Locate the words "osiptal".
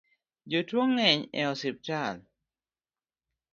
1.53-2.15